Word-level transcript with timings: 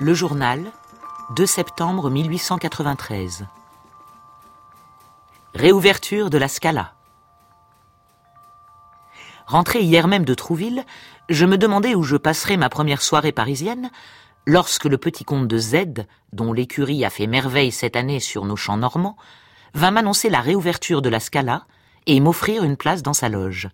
Le 0.00 0.12
journal, 0.12 0.72
2 1.36 1.46
septembre 1.46 2.10
1893. 2.10 3.46
Réouverture 5.54 6.30
de 6.30 6.38
la 6.38 6.48
Scala. 6.48 6.94
Rentré 9.46 9.82
hier 9.82 10.08
même 10.08 10.24
de 10.24 10.34
Trouville, 10.34 10.84
je 11.28 11.46
me 11.46 11.56
demandais 11.56 11.94
où 11.94 12.02
je 12.02 12.16
passerais 12.16 12.56
ma 12.56 12.68
première 12.68 13.02
soirée 13.02 13.30
parisienne 13.30 13.92
lorsque 14.46 14.86
le 14.86 14.98
petit 14.98 15.24
comte 15.24 15.46
de 15.46 15.58
Z, 15.58 16.06
dont 16.32 16.52
l'écurie 16.52 17.04
a 17.04 17.10
fait 17.10 17.28
merveille 17.28 17.70
cette 17.70 17.94
année 17.94 18.18
sur 18.18 18.46
nos 18.46 18.56
champs 18.56 18.76
normands, 18.76 19.16
vint 19.74 19.92
m'annoncer 19.92 20.28
la 20.28 20.40
réouverture 20.40 21.02
de 21.02 21.08
la 21.08 21.20
Scala 21.20 21.66
et 22.06 22.18
m'offrir 22.18 22.64
une 22.64 22.76
place 22.76 23.04
dans 23.04 23.14
sa 23.14 23.28
loge. 23.28 23.68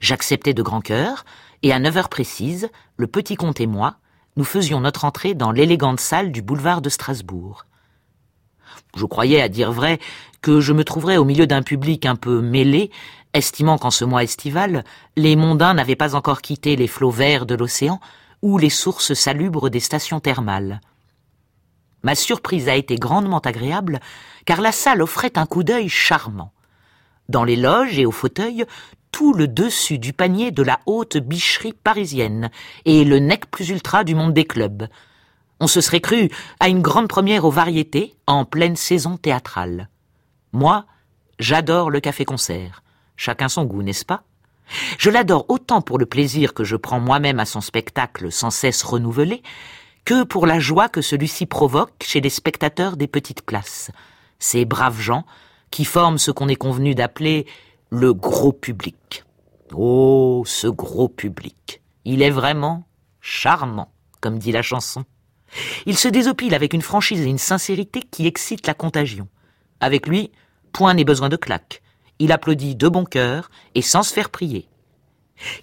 J'acceptai 0.00 0.52
de 0.52 0.62
grand 0.62 0.80
cœur, 0.80 1.24
et 1.62 1.72
à 1.72 1.78
neuf 1.78 1.96
heures 1.96 2.08
précises, 2.08 2.70
le 2.96 3.06
petit 3.06 3.36
comte 3.36 3.60
et 3.60 3.68
moi 3.68 3.98
nous 4.36 4.44
faisions 4.44 4.80
notre 4.80 5.04
entrée 5.04 5.34
dans 5.34 5.52
l'élégante 5.52 6.00
salle 6.00 6.32
du 6.32 6.42
boulevard 6.42 6.82
de 6.82 6.88
Strasbourg. 6.88 7.66
Je 8.96 9.04
croyais, 9.06 9.40
à 9.40 9.48
dire 9.48 9.72
vrai, 9.72 9.98
que 10.42 10.60
je 10.60 10.72
me 10.72 10.84
trouverais 10.84 11.16
au 11.16 11.24
milieu 11.24 11.46
d'un 11.46 11.62
public 11.62 12.06
un 12.06 12.16
peu 12.16 12.40
mêlé, 12.40 12.90
estimant 13.32 13.78
qu'en 13.78 13.90
ce 13.90 14.04
mois 14.04 14.22
estival, 14.22 14.84
les 15.16 15.36
mondains 15.36 15.74
n'avaient 15.74 15.96
pas 15.96 16.14
encore 16.14 16.42
quitté 16.42 16.76
les 16.76 16.86
flots 16.86 17.10
verts 17.10 17.46
de 17.46 17.54
l'océan 17.54 18.00
ou 18.42 18.58
les 18.58 18.70
sources 18.70 19.14
salubres 19.14 19.70
des 19.70 19.80
stations 19.80 20.20
thermales. 20.20 20.80
Ma 22.02 22.14
surprise 22.14 22.68
a 22.68 22.76
été 22.76 22.96
grandement 22.96 23.38
agréable, 23.38 24.00
car 24.44 24.60
la 24.60 24.72
salle 24.72 25.00
offrait 25.00 25.38
un 25.38 25.46
coup 25.46 25.64
d'œil 25.64 25.88
charmant. 25.88 26.52
Dans 27.30 27.44
les 27.44 27.56
loges 27.56 27.98
et 27.98 28.04
aux 28.04 28.12
fauteuils, 28.12 28.66
tout 29.14 29.32
le 29.32 29.46
dessus 29.46 30.00
du 30.00 30.12
panier 30.12 30.50
de 30.50 30.64
la 30.64 30.80
haute 30.86 31.18
bicherie 31.18 31.72
parisienne 31.72 32.50
et 32.84 33.04
le 33.04 33.20
nec 33.20 33.48
plus 33.48 33.68
ultra 33.68 34.02
du 34.02 34.16
monde 34.16 34.34
des 34.34 34.44
clubs. 34.44 34.88
On 35.60 35.68
se 35.68 35.80
serait 35.80 36.00
cru 36.00 36.30
à 36.58 36.68
une 36.68 36.82
grande 36.82 37.06
première 37.06 37.44
aux 37.44 37.50
variétés 37.52 38.16
en 38.26 38.44
pleine 38.44 38.74
saison 38.74 39.16
théâtrale. 39.16 39.88
Moi, 40.52 40.84
j'adore 41.38 41.90
le 41.90 42.00
café-concert. 42.00 42.82
Chacun 43.16 43.48
son 43.48 43.64
goût, 43.66 43.84
n'est-ce 43.84 44.04
pas? 44.04 44.24
Je 44.98 45.10
l'adore 45.10 45.44
autant 45.48 45.80
pour 45.80 46.00
le 46.00 46.06
plaisir 46.06 46.52
que 46.52 46.64
je 46.64 46.74
prends 46.74 46.98
moi-même 46.98 47.38
à 47.38 47.46
son 47.46 47.60
spectacle 47.60 48.32
sans 48.32 48.50
cesse 48.50 48.82
renouvelé, 48.82 49.44
que 50.04 50.24
pour 50.24 50.44
la 50.44 50.58
joie 50.58 50.88
que 50.88 51.02
celui-ci 51.02 51.46
provoque 51.46 52.02
chez 52.02 52.20
les 52.20 52.30
spectateurs 52.30 52.96
des 52.96 53.06
petites 53.06 53.42
places. 53.42 53.92
Ces 54.40 54.64
braves 54.64 55.00
gens 55.00 55.24
qui 55.70 55.84
forment 55.84 56.18
ce 56.18 56.32
qu'on 56.32 56.48
est 56.48 56.56
convenu 56.56 56.96
d'appeler 56.96 57.46
le 57.90 58.12
gros 58.12 58.52
public. 58.52 59.24
Oh, 59.72 60.42
ce 60.46 60.66
gros 60.66 61.08
public. 61.08 61.82
Il 62.04 62.22
est 62.22 62.30
vraiment 62.30 62.86
charmant, 63.20 63.92
comme 64.20 64.38
dit 64.38 64.52
la 64.52 64.62
chanson. 64.62 65.04
Il 65.86 65.96
se 65.96 66.08
désopile 66.08 66.54
avec 66.54 66.72
une 66.72 66.82
franchise 66.82 67.20
et 67.20 67.30
une 67.30 67.38
sincérité 67.38 68.02
qui 68.02 68.26
excitent 68.26 68.66
la 68.66 68.74
contagion. 68.74 69.28
Avec 69.80 70.06
lui, 70.06 70.32
point 70.72 70.94
n'est 70.94 71.04
besoin 71.04 71.28
de 71.28 71.36
claque. 71.36 71.82
Il 72.18 72.32
applaudit 72.32 72.76
de 72.76 72.88
bon 72.88 73.04
cœur 73.04 73.50
et 73.74 73.82
sans 73.82 74.02
se 74.02 74.12
faire 74.12 74.30
prier. 74.30 74.68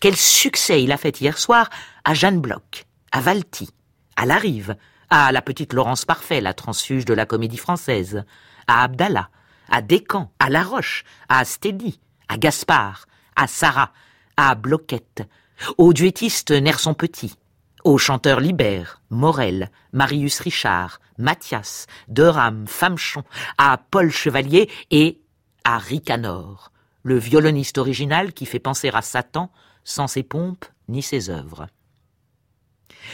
Quel 0.00 0.16
succès 0.16 0.82
il 0.82 0.92
a 0.92 0.96
fait 0.96 1.20
hier 1.20 1.38
soir 1.38 1.68
à 2.04 2.14
Jeanne 2.14 2.40
Bloch, 2.40 2.86
à 3.12 3.20
Valty, 3.20 3.70
à 4.16 4.26
Larive, 4.26 4.76
à 5.10 5.32
la 5.32 5.42
petite 5.42 5.72
Laurence 5.72 6.04
Parfait, 6.04 6.40
la 6.40 6.54
transfuge 6.54 7.04
de 7.04 7.14
la 7.14 7.26
comédie 7.26 7.58
française, 7.58 8.24
à 8.66 8.84
Abdallah, 8.84 9.28
à 9.70 9.82
Descamps, 9.82 10.32
à 10.38 10.48
Laroche, 10.48 11.04
à 11.28 11.40
Astédy, 11.40 12.00
à 12.28 12.36
Gaspard, 12.36 13.06
à 13.36 13.46
Sarah, 13.46 13.92
à 14.36 14.54
Bloquette, 14.54 15.28
au 15.76 15.92
duettiste 15.92 16.50
Nerson 16.50 16.94
Petit, 16.94 17.34
aux 17.84 17.98
chanteurs 17.98 18.40
Libert, 18.40 19.00
Morel, 19.10 19.70
Marius 19.92 20.40
Richard, 20.40 21.00
Mathias, 21.16 21.86
Deram, 22.08 22.66
Famechon, 22.66 23.24
à 23.56 23.78
Paul 23.90 24.10
Chevalier 24.10 24.70
et 24.90 25.20
à 25.64 25.78
Ricanor, 25.78 26.72
le 27.02 27.18
violoniste 27.18 27.78
original 27.78 28.32
qui 28.32 28.46
fait 28.46 28.58
penser 28.58 28.90
à 28.92 29.02
Satan 29.02 29.50
sans 29.84 30.06
ses 30.06 30.22
pompes 30.22 30.66
ni 30.88 31.02
ses 31.02 31.30
œuvres. 31.30 31.66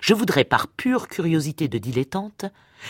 Je 0.00 0.14
voudrais, 0.14 0.44
par 0.44 0.68
pure 0.68 1.08
curiosité 1.08 1.68
de 1.68 1.78
dilettante, 1.78 2.44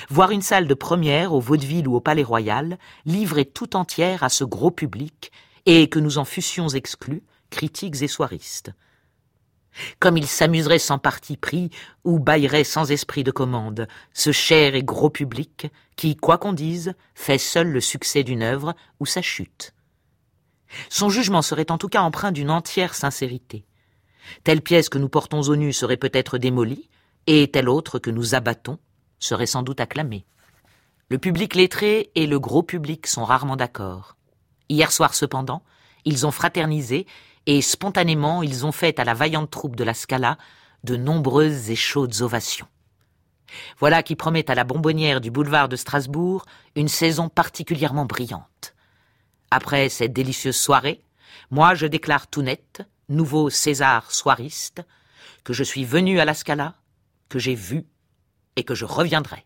voir 0.09 0.31
une 0.31 0.43
salle 0.43 0.67
de 0.67 0.75
première 0.75 1.33
au 1.33 1.41
Vaudeville 1.41 1.89
ou 1.89 1.97
au 1.97 2.01
Palais 2.01 2.23
Royal 2.23 2.79
livrée 3.05 3.45
tout 3.45 3.77
entière 3.77 4.23
à 4.23 4.29
ce 4.29 4.45
gros 4.45 4.71
public 4.71 5.31
et 5.67 5.89
que 5.89 5.99
nous 5.99 6.19
en 6.19 6.25
fussions 6.25 6.69
exclus, 6.69 7.23
critiques 7.51 8.03
et 8.03 8.09
soiristes. 8.09 8.73
Comme 9.99 10.17
il 10.17 10.27
s'amuserait 10.27 10.79
sans 10.79 10.99
parti 10.99 11.37
pris 11.37 11.71
ou 12.05 12.19
baillerait 12.19 12.65
sans 12.65 12.91
esprit 12.91 13.25
de 13.25 13.31
commande, 13.31 13.89
ce 14.15 14.33
cher 14.33 14.75
et 14.75 14.83
gros 14.83 15.11
public 15.11 15.67
qui, 15.97 16.17
quoi 16.17 16.39
qu'on 16.39 16.55
dise, 16.55 16.95
fait 17.15 17.39
seul 17.39 17.69
le 17.69 17.81
succès 17.81 18.23
d'une 18.23 18.43
œuvre 18.43 18.75
ou 19.01 19.07
sa 19.07 19.21
chute. 19.21 19.75
Son 20.89 21.11
jugement 21.11 21.43
serait 21.43 21.71
en 21.71 21.79
tout 21.79 21.89
cas 21.89 22.01
empreint 22.01 22.33
d'une 22.33 22.51
entière 22.51 22.95
sincérité. 22.95 23.67
Telle 24.45 24.63
pièce 24.63 24.89
que 24.89 24.99
nous 24.99 25.09
portons 25.09 25.43
au 25.43 25.57
nu 25.57 25.73
serait 25.73 25.97
peut-être 25.97 26.39
démolie, 26.39 26.89
et 27.27 27.51
telle 27.51 27.69
autre 27.69 27.99
que 27.99 28.11
nous 28.11 28.35
abattons 28.35 28.79
serait 29.19 29.47
sans 29.47 29.63
doute 29.63 29.81
acclamée. 29.81 30.27
Le 31.09 31.19
public 31.19 31.55
lettré 31.55 32.11
et 32.15 32.27
le 32.27 32.41
gros 32.41 32.63
public 32.63 33.07
sont 33.07 33.25
rarement 33.25 33.57
d'accord. 33.57 34.17
Hier 34.69 34.91
soir 34.91 35.15
cependant, 35.15 35.63
ils 36.05 36.27
ont 36.27 36.31
fraternisé 36.31 37.07
et 37.47 37.63
spontanément 37.63 38.43
ils 38.43 38.67
ont 38.67 38.73
fait 38.73 38.99
à 38.99 39.05
la 39.05 39.15
vaillante 39.15 39.51
troupe 39.51 39.77
de 39.77 39.85
la 39.85 39.95
Scala 39.95 40.39
de 40.85 40.97
nombreuses 40.97 41.71
et 41.71 41.77
chaudes 41.77 42.23
ovations. 42.23 42.69
Voilà 43.79 44.03
qui 44.03 44.17
promet 44.17 44.51
à 44.51 44.55
la 44.55 44.65
bonbonnière 44.65 45.21
du 45.21 45.31
boulevard 45.31 45.69
de 45.69 45.77
Strasbourg 45.77 46.45
une 46.75 46.89
saison 46.89 47.29
particulièrement 47.29 48.05
brillante. 48.05 48.75
Après 49.51 49.89
cette 49.89 50.13
délicieuse 50.13 50.57
soirée, 50.57 51.03
moi 51.51 51.75
je 51.75 51.87
déclare 51.87 52.27
tout 52.27 52.43
net, 52.43 52.83
nouveau 53.09 53.51
César 53.51 54.11
soiriste, 54.11 54.83
que 55.45 55.53
je 55.53 55.63
suis 55.63 55.85
venu 55.85 56.19
à 56.19 56.25
la 56.25 56.35
Scala, 56.35 56.75
que 57.29 57.39
j'ai 57.39 57.55
vu 57.55 57.87
et 58.57 58.65
que 58.65 58.75
je 58.75 58.85
reviendrai. 58.85 59.45